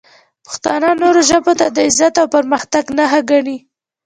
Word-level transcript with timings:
پښتانه 0.45 0.89
نورو 1.01 1.21
ژبو 1.29 1.51
ته 1.59 1.65
د 1.75 1.77
عزت 1.87 2.13
او 2.21 2.27
پرمختګ 2.35 2.85
نښه 2.97 3.21
ګڼي. 3.29 3.57